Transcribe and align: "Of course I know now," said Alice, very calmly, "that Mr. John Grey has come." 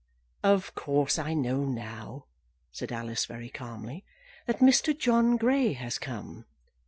"Of 0.41 0.73
course 0.73 1.19
I 1.19 1.35
know 1.35 1.63
now," 1.63 2.25
said 2.71 2.91
Alice, 2.91 3.27
very 3.27 3.49
calmly, 3.49 4.03
"that 4.47 4.57
Mr. 4.57 4.97
John 4.97 5.37
Grey 5.37 5.73
has 5.73 5.99
come." 5.99 6.45